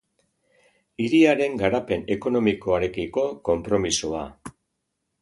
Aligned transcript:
Hiriaren 1.03 1.59
garapen 1.61 2.07
ekonomikoarekiko 2.17 3.29
konpromisoa. 3.51 4.29